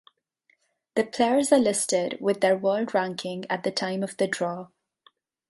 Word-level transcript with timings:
The 0.95 1.03
players 1.03 1.51
are 1.51 1.59
listed 1.59 2.17
with 2.19 2.41
their 2.41 2.57
world 2.57 2.95
ranking 2.95 3.45
at 3.51 3.61
the 3.61 3.69
time 3.69 4.01
of 4.01 4.17
the 4.17 4.25
draw. 4.27 4.69